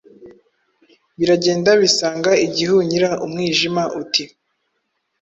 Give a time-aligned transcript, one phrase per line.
[1.17, 3.09] Biragenda bisanga igihunyira.
[3.25, 4.23] Umwijima uti: